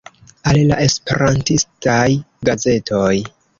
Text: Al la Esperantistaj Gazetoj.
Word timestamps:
Al 0.51 0.55
la 0.71 0.77
Esperantistaj 0.85 2.01
Gazetoj. 2.53 3.15